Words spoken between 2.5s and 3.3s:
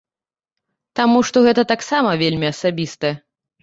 асабістае.